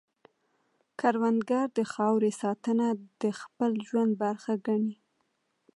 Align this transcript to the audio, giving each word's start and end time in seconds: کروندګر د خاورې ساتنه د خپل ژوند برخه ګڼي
کروندګر 0.99 1.67
د 1.77 1.79
خاورې 1.93 2.31
ساتنه 2.41 2.87
د 3.21 3.23
خپل 3.39 3.71
ژوند 3.87 4.11
برخه 4.23 4.53
ګڼي 4.67 4.95